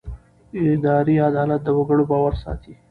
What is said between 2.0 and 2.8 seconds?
باور ساتي.